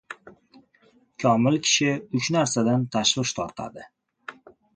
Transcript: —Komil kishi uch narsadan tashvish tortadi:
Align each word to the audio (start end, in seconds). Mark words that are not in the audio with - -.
—Komil 1.23 1.59
kishi 1.67 1.91
uch 2.21 2.31
narsadan 2.37 2.89
tashvish 2.97 3.37
tortadi: 3.43 3.87